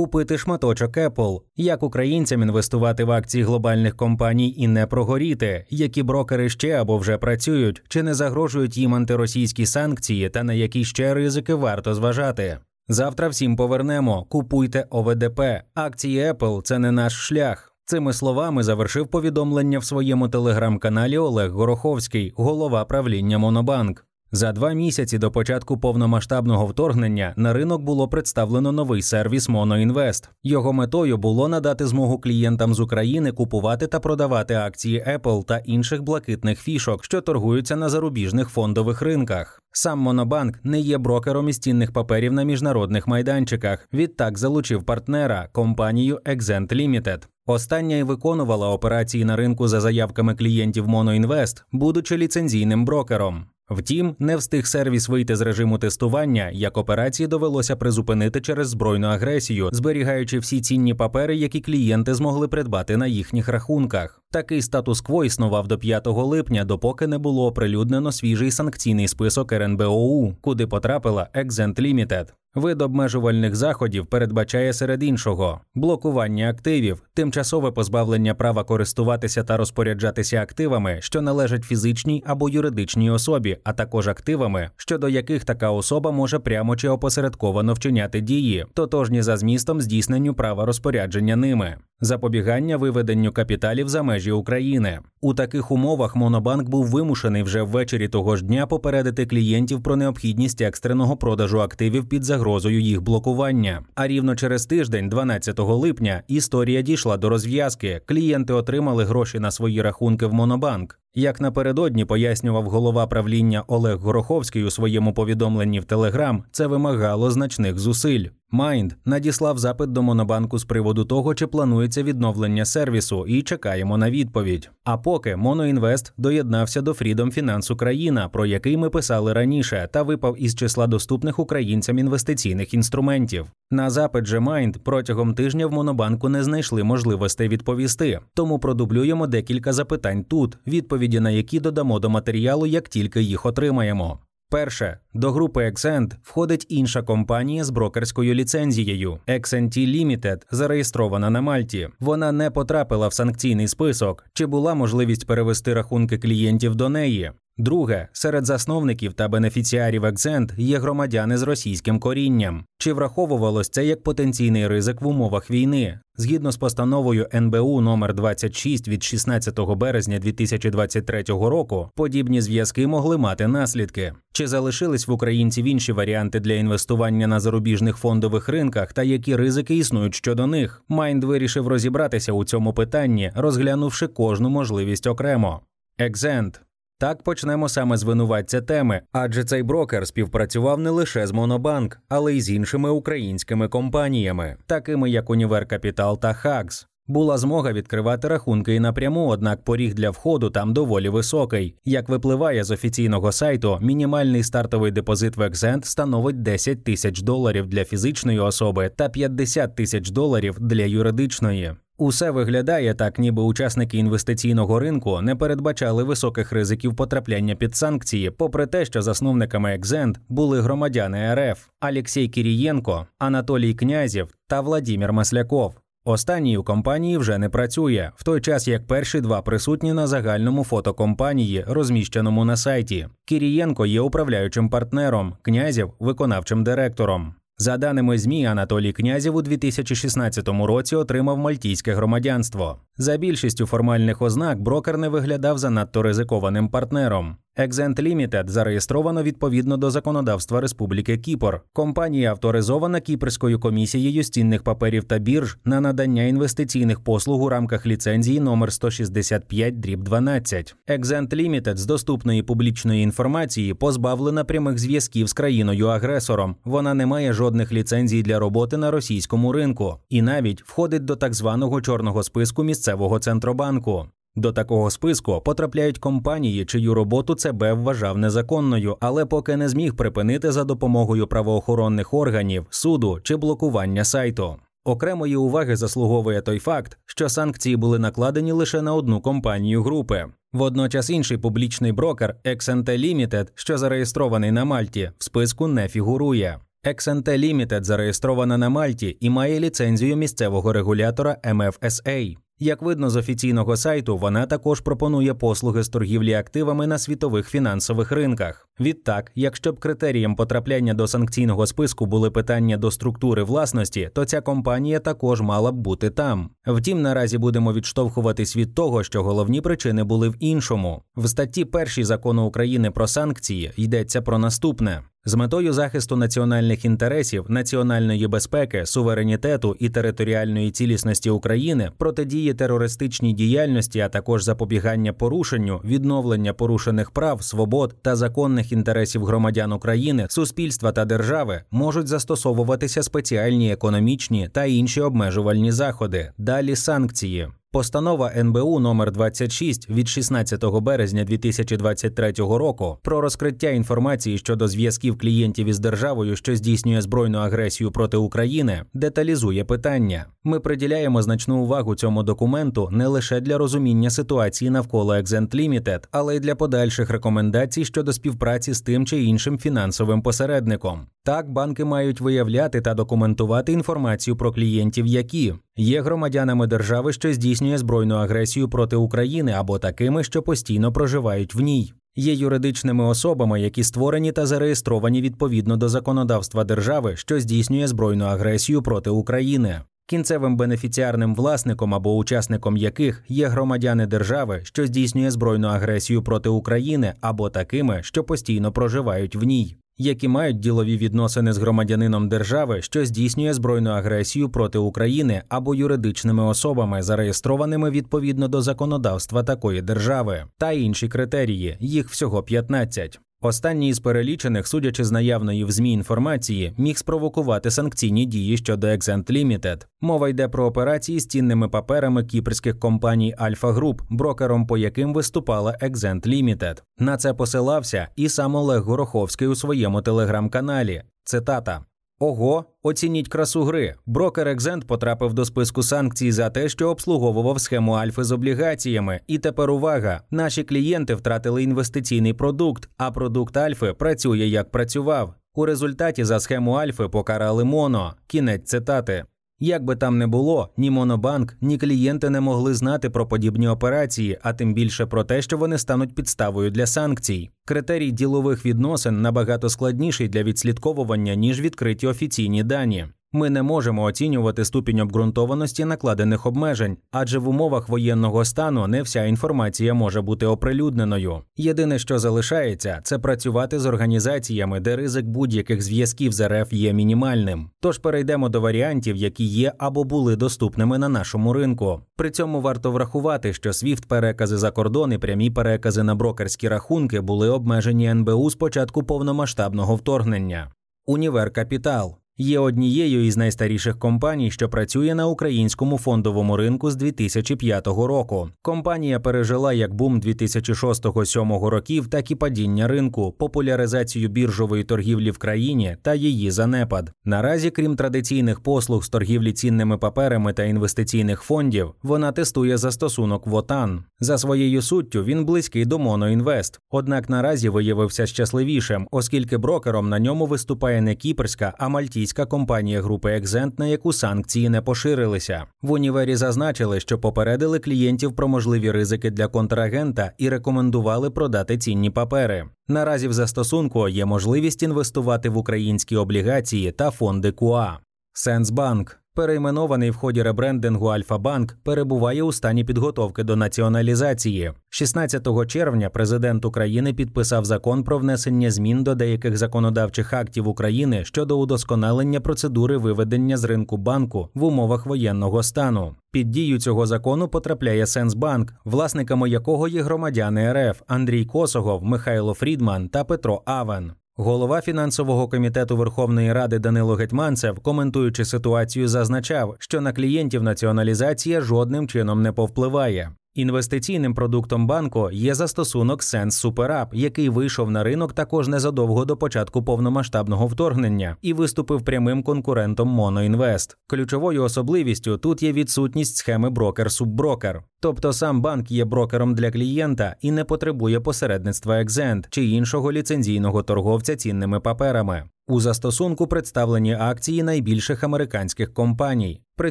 купити 0.00 0.38
шматочок 0.38 0.96
Apple, 0.96 1.40
як 1.56 1.82
українцям 1.82 2.42
інвестувати 2.42 3.04
в 3.04 3.10
акції 3.10 3.44
глобальних 3.44 3.96
компаній 3.96 4.54
і 4.58 4.68
не 4.68 4.86
прогоріти, 4.86 5.64
які 5.70 6.02
брокери 6.02 6.48
ще 6.48 6.80
або 6.80 6.98
вже 6.98 7.18
працюють, 7.18 7.82
чи 7.88 8.02
не 8.02 8.14
загрожують 8.14 8.76
їм 8.76 8.94
антиросійські 8.94 9.66
санкції, 9.66 10.28
та 10.28 10.42
на 10.42 10.52
які 10.52 10.84
ще 10.84 11.14
ризики 11.14 11.54
варто 11.54 11.94
зважати. 11.94 12.58
Завтра 12.88 13.28
всім 13.28 13.56
повернемо. 13.56 14.24
Купуйте 14.24 14.86
ОВДП. 14.90 15.40
Акції 15.74 16.32
Apple– 16.32 16.62
це 16.64 16.78
не 16.78 16.92
наш 16.92 17.12
шлях. 17.12 17.74
Цими 17.84 18.12
словами 18.12 18.62
завершив 18.62 19.06
повідомлення 19.06 19.78
в 19.78 19.84
своєму 19.84 20.28
телеграм-каналі 20.28 21.18
Олег 21.18 21.50
Гороховський, 21.50 22.32
голова 22.36 22.84
правління 22.84 23.38
Монобанк. 23.38 24.06
За 24.32 24.52
два 24.52 24.72
місяці 24.72 25.18
до 25.18 25.30
початку 25.30 25.78
повномасштабного 25.78 26.66
вторгнення 26.66 27.34
на 27.36 27.52
ринок 27.52 27.82
було 27.82 28.08
представлено 28.08 28.72
новий 28.72 29.02
сервіс 29.02 29.48
Моноінвест. 29.48 30.30
Його 30.42 30.72
метою 30.72 31.16
було 31.16 31.48
надати 31.48 31.86
змогу 31.86 32.18
клієнтам 32.18 32.74
з 32.74 32.80
України 32.80 33.32
купувати 33.32 33.86
та 33.86 34.00
продавати 34.00 34.54
акції 34.54 35.04
Apple 35.08 35.44
та 35.44 35.58
інших 35.58 36.02
блакитних 36.02 36.60
фішок, 36.60 37.04
що 37.04 37.20
торгуються 37.20 37.76
на 37.76 37.88
зарубіжних 37.88 38.48
фондових 38.48 39.02
ринках. 39.02 39.62
Сам 39.72 39.98
Монобанк 39.98 40.58
не 40.64 40.80
є 40.80 40.98
брокером 40.98 41.48
із 41.48 41.58
цінних 41.58 41.92
паперів 41.92 42.32
на 42.32 42.42
міжнародних 42.42 43.06
майданчиках. 43.06 43.88
Відтак 43.92 44.38
залучив 44.38 44.84
партнера 44.84 45.48
компанію 45.52 46.20
Exante 46.24 46.72
Limited. 46.72 47.22
Остання 47.46 47.96
й 47.96 48.02
виконувала 48.02 48.68
операції 48.68 49.24
на 49.24 49.36
ринку 49.36 49.68
за 49.68 49.80
заявками 49.80 50.34
клієнтів 50.34 50.88
Моноінвест, 50.88 51.64
будучи 51.72 52.16
ліцензійним 52.16 52.84
брокером. 52.84 53.44
Втім, 53.70 54.16
не 54.18 54.36
встиг 54.36 54.66
сервіс 54.66 55.08
вийти 55.08 55.36
з 55.36 55.40
режиму 55.40 55.78
тестування, 55.78 56.50
як 56.52 56.76
операції 56.76 57.26
довелося 57.26 57.76
призупинити 57.76 58.40
через 58.40 58.68
збройну 58.68 59.06
агресію, 59.06 59.70
зберігаючи 59.72 60.38
всі 60.38 60.60
цінні 60.60 60.94
папери, 60.94 61.36
які 61.36 61.60
клієнти 61.60 62.14
змогли 62.14 62.48
придбати 62.48 62.96
на 62.96 63.06
їхніх 63.06 63.48
рахунках. 63.48 64.22
Такий 64.30 64.62
статус-кво 64.62 65.24
існував 65.24 65.68
до 65.68 65.78
5 65.78 66.06
липня, 66.06 66.64
допоки 66.64 67.06
не 67.06 67.18
було 67.18 67.46
оприлюднено 67.46 68.12
свіжий 68.12 68.50
санкційний 68.50 69.08
список 69.08 69.52
РНБОУ, 69.52 70.34
куди 70.40 70.66
потрапила 70.66 71.28
Exante 71.34 71.80
Limited. 71.80 72.26
Вид 72.54 72.82
обмежувальних 72.82 73.56
заходів 73.56 74.06
передбачає 74.06 74.72
серед 74.72 75.02
іншого 75.02 75.60
блокування 75.74 76.50
активів, 76.50 77.02
тимчасове 77.14 77.70
позбавлення 77.70 78.34
права 78.34 78.64
користуватися 78.64 79.44
та 79.44 79.56
розпоряджатися 79.56 80.42
активами, 80.42 80.98
що 81.00 81.20
належать 81.20 81.64
фізичній 81.64 82.22
або 82.26 82.48
юридичній 82.48 83.10
особі, 83.10 83.58
а 83.64 83.72
також 83.72 84.08
активами, 84.08 84.70
щодо 84.76 85.08
яких 85.08 85.44
така 85.44 85.70
особа 85.70 86.10
може 86.10 86.38
прямо 86.38 86.76
чи 86.76 86.88
опосередковано 86.88 87.74
вчиняти 87.74 88.20
дії, 88.20 88.66
тотожні 88.74 89.22
за 89.22 89.36
змістом 89.36 89.80
здійсненню 89.80 90.34
права 90.34 90.66
розпорядження 90.66 91.36
ними, 91.36 91.76
запобігання 92.00 92.76
виведенню 92.76 93.32
капіталів 93.32 93.88
за 93.88 94.02
межі 94.02 94.32
України. 94.32 94.98
У 95.20 95.34
таких 95.34 95.70
умовах 95.70 96.16
Монобанк 96.16 96.68
був 96.68 96.86
вимушений 96.86 97.42
вже 97.42 97.62
ввечері 97.62 98.08
того 98.08 98.36
ж 98.36 98.44
дня 98.44 98.66
попередити 98.66 99.26
клієнтів 99.26 99.82
про 99.82 99.96
необхідність 99.96 100.60
екстреного 100.60 101.16
продажу 101.16 101.60
активів 101.60 102.08
під 102.08 102.24
загрозою 102.24 102.39
їх 102.80 103.02
блокування. 103.02 103.82
А 103.94 104.08
рівно 104.08 104.36
через 104.36 104.66
тиждень, 104.66 105.08
12 105.08 105.58
липня, 105.58 106.22
історія 106.28 106.82
дійшла 106.82 107.16
до 107.16 107.28
розв'язки. 107.28 108.00
Клієнти 108.06 108.52
отримали 108.52 109.04
гроші 109.04 109.38
на 109.38 109.50
свої 109.50 109.82
рахунки 109.82 110.26
в 110.26 110.34
Монобанк. 110.34 110.98
Як 111.14 111.40
напередодні 111.40 112.04
пояснював 112.04 112.64
голова 112.64 113.06
правління 113.06 113.64
Олег 113.66 113.98
Гороховський 113.98 114.64
у 114.64 114.70
своєму 114.70 115.14
повідомленні 115.14 115.80
в 115.80 115.84
Телеграм, 115.84 116.44
це 116.50 116.66
вимагало 116.66 117.30
значних 117.30 117.78
зусиль. 117.78 118.28
Майнд 118.52 118.92
надіслав 119.04 119.58
запит 119.58 119.92
до 119.92 120.02
Монобанку 120.02 120.58
з 120.58 120.64
приводу 120.64 121.04
того, 121.04 121.34
чи 121.34 121.46
планується 121.46 122.02
відновлення 122.02 122.64
сервісу, 122.64 123.26
і 123.26 123.42
чекаємо 123.42 123.98
на 123.98 124.10
відповідь. 124.10 124.70
А 124.84 124.98
поки 124.98 125.36
Моноінвест 125.36 126.12
доєднався 126.16 126.82
до 126.82 126.92
Freedom 126.92 127.38
Finance 127.38 127.72
Україна, 127.72 128.28
про 128.28 128.46
який 128.46 128.76
ми 128.76 128.90
писали 128.90 129.32
раніше, 129.32 129.88
та 129.92 130.02
випав 130.02 130.36
із 130.38 130.54
числа 130.54 130.86
доступних 130.86 131.38
українцям 131.38 131.98
інвестиційних 131.98 132.74
інструментів. 132.74 133.46
На 133.70 133.90
запит 133.90 134.26
же 134.26 134.40
Майнд 134.40 134.76
протягом 134.84 135.34
тижня 135.34 135.66
в 135.66 135.72
Монобанку 135.72 136.28
не 136.28 136.42
знайшли 136.44 136.84
можливостей 136.84 137.48
відповісти, 137.48 138.20
тому 138.34 138.58
продублюємо 138.58 139.26
декілька 139.26 139.72
запитань 139.72 140.24
тут, 140.24 140.58
відповіді 141.00 141.20
на 141.20 141.30
які 141.30 141.60
додамо 141.60 141.98
до 141.98 142.10
матеріалу, 142.10 142.66
як 142.66 142.88
тільки 142.88 143.22
їх 143.22 143.46
отримаємо. 143.46 144.18
Перше 144.50 144.98
до 145.14 145.32
групи 145.32 145.60
Exent 145.60 146.12
входить 146.22 146.66
інша 146.68 147.02
компанія 147.02 147.64
з 147.64 147.70
брокерською 147.70 148.34
ліцензією 148.34 149.18
XNT 149.28 149.78
Limited, 149.78 150.42
зареєстрована 150.50 151.30
на 151.30 151.40
Мальті. 151.40 151.88
Вона 152.00 152.32
не 152.32 152.50
потрапила 152.50 153.08
в 153.08 153.12
санкційний 153.12 153.68
список. 153.68 154.24
Чи 154.32 154.46
була 154.46 154.74
можливість 154.74 155.26
перевести 155.26 155.74
рахунки 155.74 156.18
клієнтів 156.18 156.74
до 156.74 156.88
неї? 156.88 157.32
Друге, 157.60 158.08
серед 158.12 158.46
засновників 158.46 159.12
та 159.12 159.28
бенефіціарів 159.28 160.04
Екзент 160.04 160.54
є 160.56 160.78
громадяни 160.78 161.38
з 161.38 161.42
російським 161.42 161.98
корінням. 161.98 162.64
Чи 162.78 162.92
враховувалось 162.92 163.68
це 163.68 163.86
як 163.86 164.02
потенційний 164.02 164.66
ризик 164.66 165.00
в 165.00 165.06
умовах 165.06 165.50
війни? 165.50 166.00
Згідно 166.16 166.52
з 166.52 166.56
постановою 166.56 167.28
НБУ 167.34 167.80
номер 167.80 168.14
26 168.14 168.88
від 168.88 169.02
16 169.02 169.60
березня 169.60 170.18
2023 170.18 171.22
року, 171.22 171.90
подібні 171.96 172.40
зв'язки 172.40 172.86
могли 172.86 173.18
мати 173.18 173.46
наслідки. 173.46 174.12
Чи 174.32 174.46
залишились 174.46 174.99
в 175.08 175.12
українців 175.12 175.64
інші 175.64 175.92
варіанти 175.92 176.40
для 176.40 176.52
інвестування 176.52 177.26
на 177.26 177.40
зарубіжних 177.40 177.96
фондових 177.96 178.48
ринках 178.48 178.92
та 178.92 179.02
які 179.02 179.36
ризики 179.36 179.76
існують 179.76 180.14
щодо 180.14 180.46
них? 180.46 180.82
Майнд 180.88 181.24
вирішив 181.24 181.68
розібратися 181.68 182.32
у 182.32 182.44
цьому 182.44 182.72
питанні, 182.72 183.32
розглянувши 183.34 184.06
кожну 184.06 184.50
можливість 184.50 185.06
окремо. 185.06 185.60
Екзент 185.98 186.60
так 187.00 187.22
почнемо 187.22 187.68
саме 187.68 187.96
з 187.96 188.02
винуватця 188.02 188.60
теми, 188.60 189.00
адже 189.12 189.44
цей 189.44 189.62
брокер 189.62 190.06
співпрацював 190.06 190.80
не 190.80 190.90
лише 190.90 191.26
з 191.26 191.32
Монобанк, 191.32 192.00
але 192.08 192.34
й 192.34 192.40
з 192.40 192.50
іншими 192.50 192.90
українськими 192.90 193.68
компаніями, 193.68 194.56
такими 194.66 195.10
як 195.10 195.30
Універ 195.30 195.66
Капітал 195.66 196.20
та 196.20 196.32
Хакс. 196.32 196.89
Була 197.10 197.38
змога 197.38 197.72
відкривати 197.72 198.28
рахунки 198.28 198.74
і 198.74 198.80
напряму, 198.80 199.26
однак 199.28 199.64
поріг 199.64 199.94
для 199.94 200.10
входу 200.10 200.50
там 200.50 200.72
доволі 200.72 201.08
високий. 201.08 201.74
Як 201.84 202.08
випливає 202.08 202.64
з 202.64 202.70
офіційного 202.70 203.32
сайту, 203.32 203.78
мінімальний 203.82 204.42
стартовий 204.42 204.90
депозит 204.90 205.36
в 205.36 205.40
Exent 205.40 205.84
становить 205.84 206.42
10 206.42 206.84
тисяч 206.84 207.20
доларів 207.20 207.66
для 207.66 207.84
фізичної 207.84 208.38
особи 208.38 208.90
та 208.96 209.08
50 209.08 209.74
тисяч 209.74 210.10
доларів 210.10 210.56
для 210.60 210.82
юридичної. 210.82 211.72
Усе 211.98 212.30
виглядає 212.30 212.94
так, 212.94 213.18
ніби 213.18 213.42
учасники 213.42 213.98
інвестиційного 213.98 214.78
ринку 214.78 215.20
не 215.20 215.36
передбачали 215.36 216.04
високих 216.04 216.52
ризиків 216.52 216.96
потрапляння 216.96 217.54
під 217.54 217.76
санкції, 217.76 218.30
попри 218.30 218.66
те, 218.66 218.84
що 218.84 219.02
засновниками 219.02 219.74
Екзент 219.74 220.20
були 220.28 220.60
громадяни 220.60 221.34
РФ 221.34 221.66
Алексій 221.80 222.28
Кірієнко, 222.28 223.06
Анатолій 223.18 223.74
Князєв 223.74 224.34
та 224.46 224.60
Владімір 224.60 225.12
Масляков. 225.12 225.74
Останній 226.04 226.56
у 226.56 226.64
компанії 226.64 227.18
вже 227.18 227.38
не 227.38 227.48
працює, 227.48 228.10
в 228.16 228.24
той 228.24 228.40
час 228.40 228.68
як 228.68 228.86
перші 228.86 229.20
два 229.20 229.42
присутні 229.42 229.92
на 229.92 230.06
загальному 230.06 230.64
фото 230.64 230.94
компанії, 230.94 231.64
розміщеному 231.68 232.44
на 232.44 232.56
сайті. 232.56 233.08
Кірієнко 233.24 233.86
є 233.86 234.00
управляючим 234.00 234.68
партнером, 234.68 235.34
князів 235.42 235.90
виконавчим 235.98 236.64
директором. 236.64 237.34
За 237.58 237.76
даними 237.76 238.18
ЗМІ, 238.18 238.46
Анатолій 238.46 238.92
Князів 238.92 239.34
у 239.34 239.42
2016 239.42 240.48
році 240.48 240.96
отримав 240.96 241.38
мальтійське 241.38 241.94
громадянство. 241.94 242.78
За 242.96 243.16
більшістю 243.16 243.66
формальних 243.66 244.22
ознак 244.22 244.60
брокер 244.60 244.98
не 244.98 245.08
виглядав 245.08 245.58
занадто 245.58 246.02
ризикованим 246.02 246.68
партнером. 246.68 247.36
Exent 247.58 248.02
Limited 248.02 248.48
зареєстровано 248.48 249.22
відповідно 249.22 249.76
до 249.76 249.90
законодавства 249.90 250.60
Республіки 250.60 251.18
Кіпр. 251.18 251.60
Компанія 251.72 252.30
авторизована 252.30 253.00
Кіпрською 253.00 253.60
комісією 253.60 254.22
з 254.22 254.30
цінних 254.30 254.62
паперів 254.62 255.04
та 255.04 255.18
бірж 255.18 255.58
на 255.64 255.80
надання 255.80 256.22
інвестиційних 256.22 257.00
послуг 257.00 257.42
у 257.42 257.48
рамках 257.48 257.86
ліцензії 257.86 258.40
номер 258.40 258.72
165 258.72 259.80
дріб 259.80 260.02
12. 260.02 260.76
Exent 260.88 261.34
Limited 261.34 261.76
з 261.76 261.86
доступної 261.86 262.42
публічної 262.42 263.02
інформації 263.02 263.74
позбавлена 263.74 264.44
прямих 264.44 264.78
зв'язків 264.78 265.28
з 265.28 265.32
країною-агресором. 265.32 266.56
Вона 266.64 266.94
не 266.94 267.06
має 267.06 267.32
жодних 267.32 267.72
ліцензій 267.72 268.22
для 268.22 268.38
роботи 268.38 268.76
на 268.76 268.90
російському 268.90 269.52
ринку 269.52 269.96
і 270.08 270.22
навіть 270.22 270.62
входить 270.62 271.04
до 271.04 271.16
так 271.16 271.34
званого 271.34 271.80
чорного 271.80 272.22
списку 272.22 272.64
місцевого 272.64 273.18
центробанку. 273.18 274.08
До 274.40 274.52
такого 274.52 274.90
списку 274.90 275.40
потрапляють 275.44 275.98
компанії, 275.98 276.64
чию 276.64 276.94
роботу 276.94 277.34
ЦБ 277.34 277.64
вважав 277.72 278.18
незаконною, 278.18 278.96
але 279.00 279.26
поки 279.26 279.56
не 279.56 279.68
зміг 279.68 279.94
припинити 279.94 280.52
за 280.52 280.64
допомогою 280.64 281.26
правоохоронних 281.26 282.14
органів, 282.14 282.66
суду 282.70 283.18
чи 283.22 283.36
блокування 283.36 284.04
сайту. 284.04 284.56
Окремої 284.84 285.36
уваги 285.36 285.76
заслуговує 285.76 286.40
той 286.40 286.58
факт, 286.58 286.98
що 287.06 287.28
санкції 287.28 287.76
були 287.76 287.98
накладені 287.98 288.52
лише 288.52 288.82
на 288.82 288.94
одну 288.94 289.20
компанію 289.20 289.82
групи. 289.82 290.26
Водночас 290.52 291.10
інший 291.10 291.38
публічний 291.38 291.92
брокер 291.92 292.36
XNT 292.44 292.84
Limited, 292.84 293.48
що 293.54 293.78
зареєстрований 293.78 294.50
на 294.50 294.64
Мальті, 294.64 295.10
в 295.18 295.24
списку 295.24 295.66
не 295.66 295.88
фігурує. 295.88 296.58
XNT 296.84 297.28
Limited 297.28 297.82
зареєстрована 297.82 298.58
на 298.58 298.68
Мальті 298.68 299.16
і 299.20 299.30
має 299.30 299.60
ліцензію 299.60 300.16
місцевого 300.16 300.72
регулятора 300.72 301.36
MFSA. 301.44 302.36
Як 302.62 302.82
видно 302.82 303.10
з 303.10 303.16
офіційного 303.16 303.76
сайту, 303.76 304.16
вона 304.16 304.46
також 304.46 304.80
пропонує 304.80 305.34
послуги 305.34 305.82
з 305.82 305.88
торгівлі 305.88 306.34
активами 306.34 306.86
на 306.86 306.98
світових 306.98 307.48
фінансових 307.48 308.12
ринках. 308.12 308.68
Відтак, 308.80 309.32
якщо 309.34 309.72
б 309.72 309.78
критерієм 309.78 310.36
потрапляння 310.36 310.94
до 310.94 311.06
санкційного 311.06 311.66
списку 311.66 312.06
були 312.06 312.30
питання 312.30 312.76
до 312.76 312.90
структури 312.90 313.42
власності, 313.42 314.10
то 314.14 314.24
ця 314.24 314.40
компанія 314.40 314.98
також 314.98 315.40
мала 315.40 315.72
б 315.72 315.74
бути 315.74 316.10
там. 316.10 316.50
Втім, 316.66 317.02
наразі 317.02 317.38
будемо 317.38 317.72
відштовхуватись 317.72 318.56
від 318.56 318.74
того, 318.74 319.02
що 319.02 319.22
головні 319.22 319.60
причини 319.60 320.04
були 320.04 320.28
в 320.28 320.34
іншому. 320.40 321.02
В 321.16 321.28
статті 321.28 321.64
першій 321.64 322.04
закону 322.04 322.44
України 322.44 322.90
про 322.90 323.06
санкції 323.06 323.72
йдеться 323.76 324.22
про 324.22 324.38
наступне. 324.38 325.02
З 325.24 325.34
метою 325.34 325.72
захисту 325.72 326.16
національних 326.16 326.84
інтересів, 326.84 327.44
національної 327.48 328.26
безпеки, 328.26 328.86
суверенітету 328.86 329.76
і 329.78 329.88
територіальної 329.88 330.70
цілісності 330.70 331.30
України, 331.30 331.90
протидії 331.98 332.54
терористичній 332.54 333.32
діяльності, 333.32 334.00
а 334.00 334.08
також 334.08 334.44
запобігання 334.44 335.12
порушенню, 335.12 335.80
відновлення 335.84 336.52
порушених 336.52 337.10
прав, 337.10 337.42
свобод 337.42 337.96
та 338.02 338.16
законних 338.16 338.72
інтересів 338.72 339.24
громадян 339.24 339.72
України, 339.72 340.26
суспільства 340.30 340.92
та 340.92 341.04
держави 341.04 341.62
можуть 341.70 342.08
застосовуватися 342.08 343.02
спеціальні 343.02 343.72
економічні 343.72 344.48
та 344.52 344.64
інші 344.64 345.00
обмежувальні 345.00 345.72
заходи. 345.72 346.32
Далі 346.38 346.76
санкції. 346.76 347.48
Постанова 347.72 348.32
НБУ 348.36 348.80
номер 348.80 349.12
26 349.12 349.90
від 349.90 350.08
16 350.08 350.64
березня 350.64 351.24
2023 351.24 352.32
року 352.32 352.98
про 353.02 353.20
розкриття 353.20 353.70
інформації 353.70 354.38
щодо 354.38 354.68
зв'язків 354.68 355.18
клієнтів 355.18 355.66
із 355.66 355.78
державою, 355.78 356.36
що 356.36 356.56
здійснює 356.56 357.00
збройну 357.02 357.38
агресію 357.38 357.90
проти 357.90 358.16
України, 358.16 358.84
деталізує 358.94 359.64
питання. 359.64 360.26
Ми 360.44 360.60
приділяємо 360.60 361.22
значну 361.22 361.62
увагу 361.62 361.94
цьому 361.94 362.22
документу 362.22 362.88
не 362.92 363.06
лише 363.06 363.40
для 363.40 363.58
розуміння 363.58 364.10
ситуації 364.10 364.70
навколо 364.70 365.14
Exent 365.14 365.54
Limited, 365.54 366.04
але 366.10 366.36
й 366.36 366.40
для 366.40 366.54
подальших 366.54 367.10
рекомендацій 367.10 367.84
щодо 367.84 368.12
співпраці 368.12 368.72
з 368.72 368.80
тим 368.80 369.06
чи 369.06 369.22
іншим 369.22 369.58
фінансовим 369.58 370.22
посередником. 370.22 371.06
Так, 371.24 371.50
банки 371.50 371.84
мають 371.84 372.20
виявляти 372.20 372.80
та 372.80 372.94
документувати 372.94 373.72
інформацію 373.72 374.36
про 374.36 374.52
клієнтів, 374.52 375.06
які 375.06 375.54
є 375.76 376.02
громадянами 376.02 376.66
держави, 376.66 377.12
що 377.12 377.32
здійснює 377.32 377.78
збройну 377.78 378.14
агресію 378.14 378.68
проти 378.68 378.96
України, 378.96 379.52
або 379.52 379.78
такими, 379.78 380.24
що 380.24 380.42
постійно 380.42 380.92
проживають 380.92 381.54
в 381.54 381.60
ній. 381.60 381.92
Є 382.16 382.34
юридичними 382.34 383.04
особами, 383.04 383.60
які 383.60 383.84
створені 383.84 384.32
та 384.32 384.46
зареєстровані 384.46 385.22
відповідно 385.22 385.76
до 385.76 385.88
законодавства 385.88 386.64
держави, 386.64 387.16
що 387.16 387.40
здійснює 387.40 387.86
збройну 387.86 388.24
агресію 388.24 388.82
проти 388.82 389.10
України. 389.10 389.80
Кінцевим 390.06 390.56
бенефіціарним 390.56 391.34
власником 391.34 391.94
або 391.94 392.16
учасником 392.16 392.76
яких 392.76 393.24
є 393.28 393.46
громадяни 393.46 394.06
держави, 394.06 394.60
що 394.62 394.86
здійснює 394.86 395.30
збройну 395.30 395.68
агресію 395.68 396.22
проти 396.22 396.48
України, 396.48 397.14
або 397.20 397.50
такими, 397.50 398.02
що 398.02 398.24
постійно 398.24 398.72
проживають 398.72 399.36
в 399.36 399.42
ній 399.42 399.76
які 400.02 400.28
мають 400.28 400.58
ділові 400.58 400.96
відносини 400.96 401.52
з 401.52 401.58
громадянином 401.58 402.28
держави, 402.28 402.82
що 402.82 403.04
здійснює 403.04 403.54
збройну 403.54 403.90
агресію 403.90 404.48
проти 404.48 404.78
України 404.78 405.42
або 405.48 405.74
юридичними 405.74 406.42
особами, 406.42 407.02
зареєстрованими 407.02 407.90
відповідно 407.90 408.48
до 408.48 408.62
законодавства 408.62 409.42
такої 409.42 409.82
держави, 409.82 410.44
та 410.58 410.72
інші 410.72 411.08
критерії, 411.08 411.76
їх 411.80 412.08
всього 412.08 412.42
15. 412.42 413.20
Останній 413.42 413.88
із 413.88 413.98
перелічених, 413.98 414.66
судячи 414.66 415.04
з 415.04 415.10
наявної 415.10 415.64
в 415.64 415.70
змі 415.70 415.92
інформації, 415.92 416.74
міг 416.78 416.98
спровокувати 416.98 417.70
санкційні 417.70 418.26
дії 418.26 418.56
щодо 418.56 418.86
Exent 418.86 419.32
Limited. 419.32 419.86
Мова 420.00 420.28
йде 420.28 420.48
про 420.48 420.66
операції 420.66 421.20
з 421.20 421.26
цінними 421.26 421.68
паперами 421.68 422.24
кіпрських 422.24 422.78
компаній 422.78 423.34
Альфа 423.38 423.72
Груп, 423.72 424.02
брокером 424.10 424.66
по 424.66 424.78
яким 424.78 425.14
виступала 425.14 425.76
Exent 425.82 426.26
Limited. 426.28 426.82
На 426.98 427.16
це 427.16 427.34
посилався 427.34 428.08
і 428.16 428.28
сам 428.28 428.54
Олег 428.54 428.82
Гороховський 428.82 429.48
у 429.48 429.54
своєму 429.54 430.02
телеграм-каналі. 430.02 431.02
Цитата. 431.24 431.84
Ого, 432.22 432.64
оцініть 432.82 433.28
красу 433.28 433.62
гри. 433.62 433.94
Брокер 434.06 434.48
Екзент 434.48 434.86
потрапив 434.86 435.34
до 435.34 435.44
списку 435.44 435.82
санкцій 435.82 436.32
за 436.32 436.50
те, 436.50 436.68
що 436.68 436.90
обслуговував 436.90 437.60
схему 437.60 437.92
Альфи 437.92 438.24
з 438.24 438.32
облігаціями. 438.32 439.20
І 439.26 439.38
тепер 439.38 439.70
увага: 439.70 440.20
наші 440.30 440.62
клієнти 440.62 441.14
втратили 441.14 441.62
інвестиційний 441.62 442.32
продукт, 442.32 442.88
а 442.96 443.10
продукт 443.10 443.56
Альфи 443.56 443.92
працює 443.92 444.46
як 444.46 444.70
працював. 444.70 445.34
У 445.54 445.66
результаті 445.66 446.24
за 446.24 446.40
схему 446.40 446.72
Альфи 446.72 447.08
покарали 447.08 447.64
моно. 447.64 448.14
Кінець 448.26 448.68
цитати. 448.68 449.24
Як 449.62 449.84
би 449.84 449.96
там 449.96 450.18
не 450.18 450.26
було, 450.26 450.68
ні 450.76 450.90
Монобанк, 450.90 451.56
ні 451.60 451.78
клієнти 451.78 452.30
не 452.30 452.40
могли 452.40 452.74
знати 452.74 453.10
про 453.10 453.26
подібні 453.26 453.68
операції, 453.68 454.38
а 454.42 454.52
тим 454.52 454.74
більше 454.74 455.06
про 455.06 455.24
те, 455.24 455.42
що 455.42 455.58
вони 455.58 455.78
стануть 455.78 456.14
підставою 456.14 456.70
для 456.70 456.86
санкцій. 456.86 457.50
Критерій 457.64 458.10
ділових 458.10 458.66
відносин 458.66 459.22
набагато 459.22 459.68
складніший 459.68 460.28
для 460.28 460.42
відслідковування 460.42 461.34
ніж 461.34 461.60
відкриті 461.60 462.06
офіційні 462.06 462.62
дані. 462.62 463.06
Ми 463.32 463.50
не 463.50 463.62
можемо 463.62 464.02
оцінювати 464.02 464.64
ступінь 464.64 465.00
обґрунтованості 465.00 465.84
накладених 465.84 466.46
обмежень, 466.46 466.96
адже 467.12 467.38
в 467.38 467.48
умовах 467.48 467.88
воєнного 467.88 468.44
стану 468.44 468.86
не 468.86 469.02
вся 469.02 469.24
інформація 469.24 469.94
може 469.94 470.20
бути 470.20 470.46
оприлюдненою. 470.46 471.42
Єдине, 471.56 471.98
що 471.98 472.18
залишається, 472.18 473.00
це 473.02 473.18
працювати 473.18 473.78
з 473.78 473.86
організаціями, 473.86 474.80
де 474.80 474.96
ризик 474.96 475.26
будь-яких 475.26 475.82
зв'язків 475.82 476.32
з 476.32 476.48
РФ 476.48 476.72
є 476.72 476.92
мінімальним. 476.92 477.70
Тож 477.80 477.98
перейдемо 477.98 478.48
до 478.48 478.60
варіантів, 478.60 479.16
які 479.16 479.44
є 479.44 479.72
або 479.78 480.04
були 480.04 480.36
доступними 480.36 480.98
на 480.98 481.08
нашому 481.08 481.52
ринку. 481.52 482.00
При 482.16 482.30
цьому 482.30 482.60
варто 482.60 482.92
врахувати, 482.92 483.52
що 483.52 483.70
SWIFT 483.70 484.06
перекази 484.06 484.56
за 484.56 484.70
кордон 484.70 485.12
і 485.12 485.18
прямі 485.18 485.50
перекази 485.50 486.02
на 486.02 486.14
брокерські 486.14 486.68
рахунки 486.68 487.20
були 487.20 487.48
обмежені 487.48 488.06
НБУ 488.06 488.50
з 488.50 488.54
початку 488.54 489.02
повномасштабного 489.02 489.96
вторгнення. 489.96 490.70
Універ 491.06 491.50
Капітал 491.50 492.19
є 492.40 492.58
однією 492.58 493.26
із 493.26 493.36
найстаріших 493.36 493.98
компаній, 493.98 494.50
що 494.50 494.68
працює 494.68 495.14
на 495.14 495.26
українському 495.26 495.98
фондовому 495.98 496.56
ринку 496.56 496.90
з 496.90 496.96
2005 496.96 497.86
року. 497.86 498.48
Компанія 498.62 499.20
пережила 499.20 499.72
як 499.72 499.94
бум 499.94 500.20
2006-2007 500.20 501.66
років, 501.66 502.06
так 502.06 502.30
і 502.30 502.34
падіння 502.34 502.88
ринку, 502.88 503.32
популяризацію 503.38 504.28
біржової 504.28 504.84
торгівлі 504.84 505.30
в 505.30 505.38
країні 505.38 505.96
та 506.02 506.14
її 506.14 506.50
занепад. 506.50 507.12
Наразі, 507.24 507.70
крім 507.70 507.96
традиційних 507.96 508.60
послуг 508.60 509.04
з 509.04 509.08
торгівлі 509.08 509.52
цінними 509.52 509.98
паперами 509.98 510.52
та 510.52 510.64
інвестиційних 510.64 511.42
фондів, 511.42 511.90
вона 512.02 512.32
тестує 512.32 512.78
застосунок 512.78 513.46
ВОТАН. 513.46 514.04
За 514.20 514.38
своєю 514.38 514.82
суттю 514.82 515.24
він 515.24 515.44
близький 515.44 515.84
до 515.84 515.98
Моноінвест. 515.98 516.80
Однак 516.90 517.30
наразі 517.30 517.68
виявився 517.68 518.26
щасливішим, 518.26 519.08
оскільки 519.10 519.58
брокером 519.58 520.08
на 520.08 520.18
ньому 520.18 520.46
виступає 520.46 521.00
не 521.00 521.14
кіпрська, 521.14 521.74
а 521.78 521.88
мальтійська 521.88 522.29
російська 522.30 522.46
компанія 522.46 523.02
групи 523.02 523.30
Exante, 523.30 523.78
на 523.78 523.86
яку 523.86 524.12
санкції 524.12 524.68
не 524.68 524.82
поширилися. 524.82 525.66
В 525.82 525.92
універі 525.92 526.36
зазначили, 526.36 527.00
що 527.00 527.18
попередили 527.18 527.78
клієнтів 527.78 528.36
про 528.36 528.48
можливі 528.48 528.90
ризики 528.90 529.30
для 529.30 529.48
контрагента 529.48 530.32
і 530.38 530.48
рекомендували 530.48 531.30
продати 531.30 531.78
цінні 531.78 532.10
папери. 532.10 532.68
Наразі 532.88 533.28
в 533.28 533.32
застосунку 533.32 534.08
є 534.08 534.24
можливість 534.24 534.82
інвестувати 534.82 535.48
в 535.48 535.56
українські 535.56 536.16
облігації 536.16 536.92
та 536.92 537.10
фонди 537.10 537.52
КУА. 537.52 537.98
Сенсбанк 538.32 539.19
перейменований 539.34 540.10
в 540.10 540.16
ході 540.16 540.42
ребрендингу 540.42 541.06
Альфа-Банк, 541.06 541.76
перебуває 541.82 542.42
у 542.42 542.52
стані 542.52 542.84
підготовки 542.84 543.42
до 543.42 543.56
націоналізації. 543.56 544.72
16 544.90 545.48
червня 545.66 546.10
президент 546.10 546.64
України 546.64 547.12
підписав 547.12 547.64
закон 547.64 548.04
про 548.04 548.18
внесення 548.18 548.70
змін 548.70 549.04
до 549.04 549.14
деяких 549.14 549.56
законодавчих 549.56 550.32
актів 550.32 550.68
України 550.68 551.24
щодо 551.24 551.58
удосконалення 551.58 552.40
процедури 552.40 552.96
виведення 552.96 553.56
з 553.56 553.64
ринку 553.64 553.96
банку 553.96 554.48
в 554.54 554.64
умовах 554.64 555.06
воєнного 555.06 555.62
стану. 555.62 556.14
Під 556.32 556.50
дію 556.50 556.80
цього 556.80 557.06
закону 557.06 557.48
потрапляє 557.48 558.06
Сенсбанк, 558.06 558.74
власниками 558.84 559.50
якого 559.50 559.88
є 559.88 560.02
громадяни 560.02 560.72
РФ 560.72 561.02
Андрій 561.06 561.44
Косогов, 561.44 562.04
Михайло 562.04 562.54
Фрідман 562.54 563.08
та 563.08 563.24
Петро 563.24 563.62
Авен. 563.64 564.12
Голова 564.40 564.80
фінансового 564.80 565.48
комітету 565.48 565.96
Верховної 565.96 566.52
Ради 566.52 566.78
Данило 566.78 567.14
Гетьманцев, 567.14 567.80
коментуючи 567.80 568.44
ситуацію, 568.44 569.08
зазначав, 569.08 569.76
що 569.78 570.00
на 570.00 570.12
клієнтів 570.12 570.62
націоналізація 570.62 571.60
жодним 571.60 572.08
чином 572.08 572.42
не 572.42 572.52
повпливає. 572.52 573.30
Інвестиційним 573.60 574.34
продуктом 574.34 574.86
банку 574.86 575.30
є 575.32 575.54
застосунок 575.54 576.20
Sense 576.20 576.46
Super 576.46 576.90
App, 576.90 577.06
який 577.12 577.48
вийшов 577.48 577.90
на 577.90 578.04
ринок 578.04 578.32
також 578.32 578.68
незадовго 578.68 579.24
до 579.24 579.36
початку 579.36 579.84
повномасштабного 579.84 580.66
вторгнення 580.66 581.36
і 581.42 581.52
виступив 581.52 582.04
прямим 582.04 582.42
конкурентом 582.42 583.20
MonoInvest. 583.20 583.96
Ключовою 584.06 584.62
особливістю 584.62 585.38
тут 585.38 585.62
є 585.62 585.72
відсутність 585.72 586.36
схеми 586.36 586.70
брокер-субброкер. 586.70 587.82
Тобто 588.00 588.32
сам 588.32 588.62
банк 588.62 588.90
є 588.90 589.04
брокером 589.04 589.54
для 589.54 589.70
клієнта 589.70 590.36
і 590.40 590.50
не 590.50 590.64
потребує 590.64 591.20
посередництва 591.20 591.94
Exent 591.94 592.44
чи 592.50 592.64
іншого 592.64 593.12
ліцензійного 593.12 593.82
торговця 593.82 594.36
цінними 594.36 594.80
паперами. 594.80 595.44
У 595.70 595.80
застосунку 595.80 596.46
представлені 596.46 597.14
акції 597.20 597.62
найбільших 597.62 598.24
американських 598.24 598.94
компаній. 598.94 599.60
При 599.76 599.90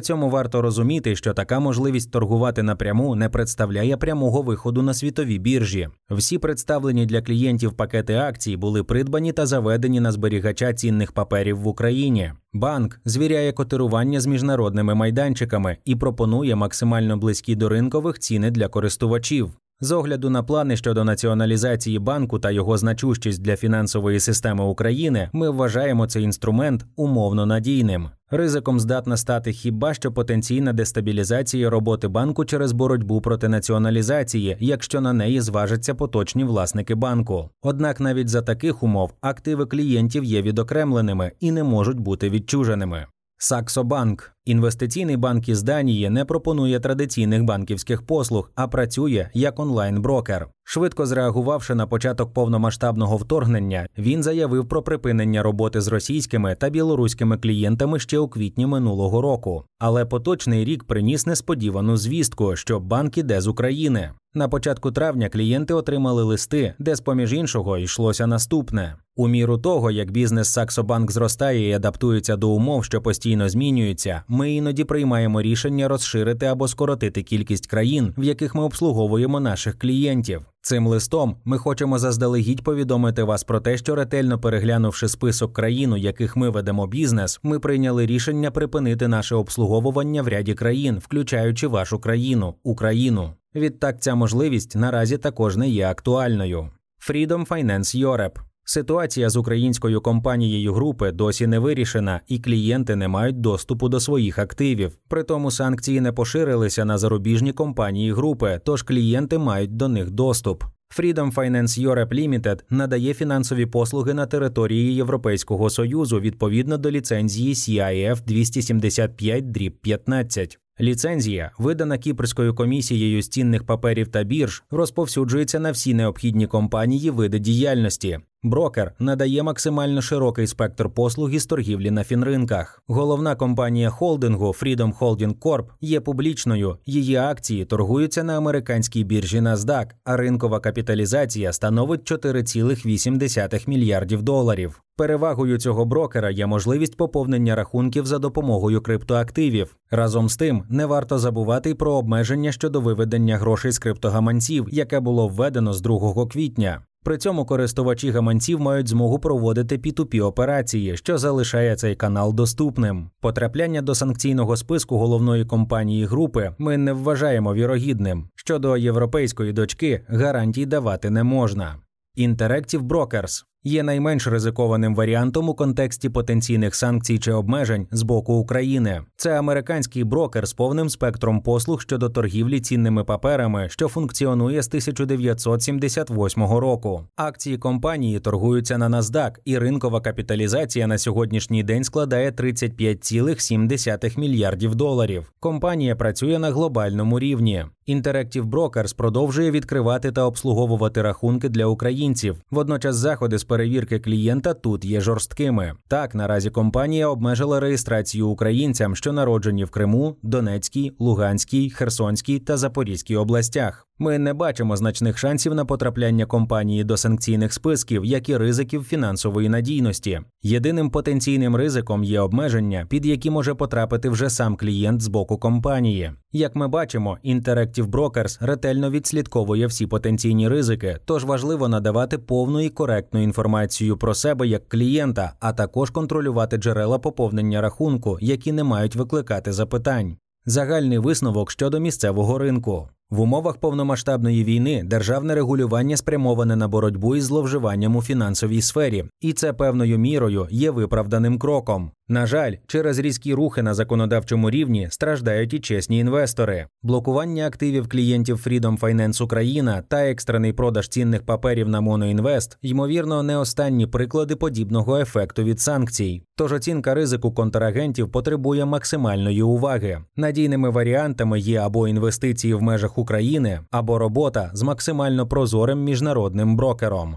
цьому 0.00 0.30
варто 0.30 0.62
розуміти, 0.62 1.16
що 1.16 1.34
така 1.34 1.60
можливість 1.60 2.10
торгувати 2.10 2.62
напряму 2.62 3.14
не 3.14 3.28
представляє 3.28 3.96
прямого 3.96 4.42
виходу 4.42 4.82
на 4.82 4.94
світові 4.94 5.38
біржі. 5.38 5.88
Всі 6.10 6.38
представлені 6.38 7.06
для 7.06 7.22
клієнтів 7.22 7.72
пакети 7.72 8.14
акцій 8.14 8.56
були 8.56 8.84
придбані 8.84 9.32
та 9.32 9.46
заведені 9.46 10.00
на 10.00 10.12
зберігача 10.12 10.72
цінних 10.72 11.12
паперів 11.12 11.58
в 11.58 11.68
Україні. 11.68 12.32
Банк 12.52 13.00
звіряє 13.04 13.52
котирування 13.52 14.20
з 14.20 14.26
міжнародними 14.26 14.94
майданчиками 14.94 15.76
і 15.84 15.96
пропонує 15.96 16.54
максимально 16.54 17.16
близькі 17.16 17.54
до 17.54 17.68
ринкових 17.68 18.18
ціни 18.18 18.50
для 18.50 18.68
користувачів. 18.68 19.50
З 19.82 19.92
огляду 19.92 20.30
на 20.30 20.42
плани 20.42 20.76
щодо 20.76 21.04
націоналізації 21.04 21.98
банку 21.98 22.38
та 22.38 22.50
його 22.50 22.78
значущість 22.78 23.42
для 23.42 23.56
фінансової 23.56 24.20
системи 24.20 24.64
України, 24.64 25.30
ми 25.32 25.50
вважаємо 25.50 26.06
цей 26.06 26.22
інструмент 26.22 26.86
умовно 26.96 27.46
надійним. 27.46 28.08
Ризиком 28.30 28.80
здатна 28.80 29.16
стати 29.16 29.52
хіба 29.52 29.94
що 29.94 30.12
потенційна 30.12 30.72
дестабілізація 30.72 31.70
роботи 31.70 32.08
банку 32.08 32.44
через 32.44 32.72
боротьбу 32.72 33.20
проти 33.20 33.48
націоналізації, 33.48 34.56
якщо 34.60 35.00
на 35.00 35.12
неї 35.12 35.40
зважаться 35.40 35.94
поточні 35.94 36.44
власники 36.44 36.94
банку. 36.94 37.50
Однак 37.62 38.00
навіть 38.00 38.28
за 38.28 38.42
таких 38.42 38.82
умов 38.82 39.12
активи 39.20 39.66
клієнтів 39.66 40.24
є 40.24 40.42
відокремленими 40.42 41.32
і 41.40 41.52
не 41.52 41.64
можуть 41.64 42.00
бути 42.00 42.30
відчуженими. 42.30 43.06
Саксобанк 43.42 44.32
інвестиційний 44.44 45.16
банк 45.16 45.48
із 45.48 45.62
Данії 45.62 46.10
не 46.10 46.24
пропонує 46.24 46.80
традиційних 46.80 47.44
банківських 47.44 48.02
послуг, 48.02 48.50
а 48.54 48.68
працює 48.68 49.30
як 49.34 49.60
онлайн-брокер. 49.60 50.48
Швидко 50.64 51.06
зреагувавши 51.06 51.74
на 51.74 51.86
початок 51.86 52.32
повномасштабного 52.32 53.16
вторгнення, 53.16 53.86
він 53.98 54.22
заявив 54.22 54.68
про 54.68 54.82
припинення 54.82 55.42
роботи 55.42 55.80
з 55.80 55.88
російськими 55.88 56.54
та 56.54 56.70
білоруськими 56.70 57.38
клієнтами 57.38 57.98
ще 57.98 58.18
у 58.18 58.28
квітні 58.28 58.66
минулого 58.66 59.20
року. 59.20 59.64
Але 59.78 60.04
поточний 60.04 60.64
рік 60.64 60.84
приніс 60.84 61.26
несподівану 61.26 61.96
звістку, 61.96 62.56
що 62.56 62.80
банк 62.80 63.18
іде 63.18 63.40
з 63.40 63.46
України. 63.46 64.10
На 64.34 64.48
початку 64.48 64.92
травня 64.92 65.28
клієнти 65.28 65.74
отримали 65.74 66.22
листи, 66.22 66.74
де 66.78 66.96
з 66.96 67.00
поміж 67.00 67.32
іншого 67.32 67.78
йшлося 67.78 68.26
наступне. 68.26 68.96
У 69.16 69.28
міру 69.28 69.58
того, 69.58 69.90
як 69.90 70.10
бізнес 70.10 70.48
Саксобанк 70.48 71.10
зростає 71.10 71.68
і 71.68 71.72
адаптується 71.72 72.36
до 72.36 72.48
умов, 72.48 72.84
що 72.84 73.02
постійно 73.02 73.48
змінюються, 73.48 74.22
ми 74.30 74.52
іноді 74.52 74.84
приймаємо 74.84 75.42
рішення 75.42 75.88
розширити 75.88 76.46
або 76.46 76.68
скоротити 76.68 77.22
кількість 77.22 77.66
країн, 77.66 78.14
в 78.18 78.24
яких 78.24 78.54
ми 78.54 78.62
обслуговуємо 78.62 79.40
наших 79.40 79.78
клієнтів. 79.78 80.42
Цим 80.62 80.86
листом 80.86 81.36
ми 81.44 81.58
хочемо 81.58 81.98
заздалегідь 81.98 82.64
повідомити 82.64 83.22
вас 83.22 83.44
про 83.44 83.60
те, 83.60 83.76
що 83.76 83.94
ретельно 83.94 84.38
переглянувши 84.38 85.08
список 85.08 85.52
країн, 85.52 85.92
у 85.92 85.96
яких 85.96 86.36
ми 86.36 86.50
ведемо 86.50 86.86
бізнес, 86.86 87.40
ми 87.42 87.58
прийняли 87.58 88.06
рішення 88.06 88.50
припинити 88.50 89.08
наше 89.08 89.34
обслуговування 89.34 90.22
в 90.22 90.28
ряді 90.28 90.54
країн, 90.54 90.98
включаючи 90.98 91.66
вашу 91.66 91.98
країну 91.98 92.54
Україну. 92.62 93.32
Відтак, 93.54 94.02
ця 94.02 94.14
можливість 94.14 94.76
наразі 94.76 95.18
також 95.18 95.56
не 95.56 95.68
є 95.68 95.86
актуальною. 95.86 96.70
Freedom 97.08 97.46
Finance 97.46 98.06
Europe 98.06 98.49
Ситуація 98.64 99.30
з 99.30 99.36
українською 99.36 100.00
компанією 100.00 100.74
групи 100.74 101.12
досі 101.12 101.46
не 101.46 101.58
вирішена, 101.58 102.20
і 102.28 102.38
клієнти 102.38 102.96
не 102.96 103.08
мають 103.08 103.40
доступу 103.40 103.88
до 103.88 104.00
своїх 104.00 104.38
активів. 104.38 104.98
Притому 105.08 105.50
санкції 105.50 106.00
не 106.00 106.12
поширилися 106.12 106.84
на 106.84 106.98
зарубіжні 106.98 107.52
компанії 107.52 108.12
групи, 108.12 108.60
тож 108.64 108.82
клієнти 108.82 109.38
мають 109.38 109.76
до 109.76 109.88
них 109.88 110.10
доступ. 110.10 110.64
Freedom 110.98 111.34
Finance 111.34 111.86
Europe 111.86 112.14
Limited 112.14 112.60
надає 112.70 113.14
фінансові 113.14 113.66
послуги 113.66 114.14
на 114.14 114.26
території 114.26 114.94
Європейського 114.94 115.70
союзу 115.70 116.20
відповідно 116.20 116.78
до 116.78 116.90
ліцензії 116.90 117.54
CIF 117.54 118.22
275 118.26 119.80
15 119.82 120.58
Ліцензія, 120.80 121.50
видана 121.58 121.98
Кіпрською 121.98 122.54
комісією 122.54 123.22
з 123.22 123.28
цінних 123.28 123.64
паперів 123.64 124.08
та 124.08 124.22
бірж, 124.22 124.62
розповсюджується 124.70 125.60
на 125.60 125.70
всі 125.70 125.94
необхідні 125.94 126.46
компанії 126.46 127.10
види 127.10 127.38
діяльності. 127.38 128.18
Брокер 128.42 128.92
надає 128.98 129.42
максимально 129.42 130.02
широкий 130.02 130.46
спектр 130.46 130.90
послуг 130.90 131.30
із 131.30 131.46
торгівлі 131.46 131.90
на 131.90 132.04
фінринках. 132.04 132.82
Головна 132.86 133.34
компанія 133.34 133.90
холдингу 133.90 134.46
Freedom 134.46 134.98
Holding 134.98 135.34
Corp 135.38 135.64
є 135.80 136.00
публічною. 136.00 136.76
Її 136.86 137.16
акції 137.16 137.64
торгуються 137.64 138.24
на 138.24 138.36
американській 138.36 139.04
біржі 139.04 139.40
NASDAQ, 139.40 139.86
а 140.04 140.16
ринкова 140.16 140.60
капіталізація 140.60 141.52
становить 141.52 142.12
4,8 142.12 143.68
мільярдів 143.68 144.22
доларів. 144.22 144.82
Перевагою 144.96 145.58
цього 145.58 145.84
брокера 145.84 146.30
є 146.30 146.46
можливість 146.46 146.96
поповнення 146.96 147.54
рахунків 147.54 148.06
за 148.06 148.18
допомогою 148.18 148.80
криптоактивів. 148.80 149.76
Разом 149.90 150.28
з 150.28 150.36
тим, 150.36 150.64
не 150.68 150.86
варто 150.86 151.18
забувати 151.18 151.70
й 151.70 151.74
про 151.74 151.92
обмеження 151.92 152.52
щодо 152.52 152.80
виведення 152.80 153.38
грошей 153.38 153.72
з 153.72 153.78
криптогаманців, 153.78 154.66
яке 154.70 155.00
було 155.00 155.28
введено 155.28 155.72
з 155.72 155.80
2 155.80 156.26
квітня. 156.26 156.82
При 157.04 157.18
цьому 157.18 157.44
користувачі 157.44 158.10
гаманців 158.10 158.60
мають 158.60 158.88
змогу 158.88 159.18
проводити 159.18 159.76
P2P 159.76 160.24
операції, 160.24 160.96
що 160.96 161.18
залишає 161.18 161.76
цей 161.76 161.96
канал 161.96 162.34
доступним. 162.34 163.10
Потрапляння 163.20 163.82
до 163.82 163.94
санкційного 163.94 164.56
списку 164.56 164.98
головної 164.98 165.44
компанії 165.44 166.04
групи 166.04 166.54
ми 166.58 166.76
не 166.76 166.92
вважаємо 166.92 167.54
вірогідним. 167.54 168.28
Щодо 168.34 168.76
європейської 168.76 169.52
дочки 169.52 170.04
гарантій 170.08 170.66
давати 170.66 171.10
не 171.10 171.24
можна. 171.24 171.76
Interactive 172.18 172.88
Brokers 172.88 173.44
є 173.64 173.82
найменш 173.82 174.26
ризикованим 174.26 174.94
варіантом 174.94 175.48
у 175.48 175.54
контексті 175.54 176.08
потенційних 176.08 176.74
санкцій 176.74 177.18
чи 177.18 177.32
обмежень 177.32 177.86
з 177.90 178.02
боку 178.02 178.34
України. 178.34 179.02
Це 179.16 179.38
американський 179.38 180.04
брокер 180.04 180.48
з 180.48 180.52
повним 180.52 180.90
спектром 180.90 181.40
послуг 181.40 181.82
щодо 181.82 182.08
торгівлі 182.08 182.60
цінними 182.60 183.04
паперами, 183.04 183.68
що 183.68 183.88
функціонує 183.88 184.62
з 184.62 184.68
1978 184.68 186.42
року. 186.42 187.04
Акції 187.16 187.58
компанії 187.58 188.20
торгуються 188.20 188.78
на 188.78 188.88
NASDAQ, 188.88 189.32
і 189.44 189.58
ринкова 189.58 190.00
капіталізація 190.00 190.86
на 190.86 190.98
сьогоднішній 190.98 191.62
день 191.62 191.84
складає 191.84 192.30
35,7 192.30 194.18
мільярдів 194.18 194.74
доларів. 194.74 195.32
Компанія 195.40 195.96
працює 195.96 196.38
на 196.38 196.50
глобальному 196.50 197.18
рівні. 197.18 197.64
Interactive 197.88 198.50
Brokers 198.50 198.96
продовжує 198.96 199.50
відкривати 199.50 200.12
та 200.12 200.24
обслуговувати 200.24 201.02
рахунки 201.02 201.48
для 201.48 201.66
українців. 201.66 202.36
Водночас 202.50 202.96
заходи 202.96 203.38
з 203.38 203.44
перевірки 203.50 203.98
клієнта 203.98 204.54
тут 204.54 204.84
є 204.84 205.00
жорсткими. 205.00 205.72
Так 205.88 206.14
наразі 206.14 206.50
компанія 206.50 207.08
обмежила 207.08 207.60
реєстрацію 207.60 208.28
українцям, 208.28 208.96
що 208.96 209.12
народжені 209.12 209.64
в 209.64 209.70
Криму, 209.70 210.16
Донецькій, 210.22 210.92
Луганській, 210.98 211.70
Херсонській 211.70 212.38
та 212.38 212.56
Запорізькій 212.56 213.16
областях. 213.16 213.89
Ми 214.02 214.18
не 214.18 214.34
бачимо 214.34 214.76
значних 214.76 215.18
шансів 215.18 215.54
на 215.54 215.64
потрапляння 215.64 216.26
компанії 216.26 216.84
до 216.84 216.96
санкційних 216.96 217.52
списків, 217.52 218.04
як 218.04 218.28
і 218.28 218.36
ризиків 218.36 218.84
фінансової 218.84 219.48
надійності. 219.48 220.20
Єдиним 220.42 220.90
потенційним 220.90 221.56
ризиком 221.56 222.04
є 222.04 222.20
обмеження, 222.20 222.86
під 222.88 223.06
які 223.06 223.30
може 223.30 223.54
потрапити 223.54 224.08
вже 224.08 224.30
сам 224.30 224.56
клієнт 224.56 225.02
з 225.02 225.08
боку 225.08 225.38
компанії. 225.38 226.12
Як 226.32 226.56
ми 226.56 226.68
бачимо, 226.68 227.18
Interactive 227.24 227.90
Brokers 227.90 228.46
ретельно 228.46 228.90
відслідковує 228.90 229.66
всі 229.66 229.86
потенційні 229.86 230.48
ризики, 230.48 230.98
тож 231.04 231.24
важливо 231.24 231.68
надавати 231.68 232.18
повну 232.18 232.60
і 232.60 232.68
коректну 232.68 233.22
інформацію 233.22 233.96
про 233.96 234.14
себе 234.14 234.46
як 234.46 234.68
клієнта, 234.68 235.32
а 235.40 235.52
також 235.52 235.90
контролювати 235.90 236.56
джерела 236.56 236.98
поповнення 236.98 237.60
рахунку, 237.60 238.18
які 238.20 238.52
не 238.52 238.64
мають 238.64 238.96
викликати 238.96 239.52
запитань. 239.52 240.16
Загальний 240.46 240.98
висновок 240.98 241.50
щодо 241.50 241.80
місцевого 241.80 242.38
ринку. 242.38 242.88
В 243.10 243.20
умовах 243.20 243.56
повномасштабної 243.56 244.44
війни 244.44 244.82
державне 244.84 245.34
регулювання 245.34 245.96
спрямоване 245.96 246.56
на 246.56 246.68
боротьбу 246.68 247.16
із 247.16 247.24
зловживанням 247.24 247.96
у 247.96 248.02
фінансовій 248.02 248.62
сфері, 248.62 249.04
і 249.20 249.32
це 249.32 249.52
певною 249.52 249.98
мірою 249.98 250.48
є 250.50 250.70
виправданим 250.70 251.38
кроком. 251.38 251.90
На 252.10 252.26
жаль, 252.26 252.52
через 252.66 252.98
різкі 252.98 253.34
рухи 253.34 253.62
на 253.62 253.74
законодавчому 253.74 254.50
рівні 254.50 254.88
страждають 254.90 255.54
і 255.54 255.60
чесні 255.60 255.98
інвестори. 255.98 256.66
Блокування 256.82 257.46
активів 257.46 257.88
клієнтів 257.88 258.46
Freedom 258.46 258.78
Finance 258.78 259.22
Україна 259.22 259.82
та 259.88 260.10
екстрений 260.10 260.52
продаж 260.52 260.88
цінних 260.88 261.22
паперів 261.22 261.68
на 261.68 261.80
Моноінвест, 261.80 262.58
ймовірно, 262.62 263.22
не 263.22 263.36
останні 263.36 263.86
приклади 263.86 264.36
подібного 264.36 264.98
ефекту 264.98 265.42
від 265.42 265.60
санкцій. 265.60 266.22
Тож 266.36 266.52
оцінка 266.52 266.94
ризику 266.94 267.32
контрагентів 267.32 268.12
потребує 268.12 268.64
максимальної 268.64 269.42
уваги. 269.42 269.98
Надійними 270.16 270.70
варіантами 270.70 271.40
є 271.40 271.58
або 271.58 271.88
інвестиції 271.88 272.54
в 272.54 272.62
межах 272.62 272.98
України, 272.98 273.60
або 273.70 273.98
робота 273.98 274.50
з 274.54 274.62
максимально 274.62 275.26
прозорим 275.26 275.84
міжнародним 275.84 276.56
брокером. 276.56 277.16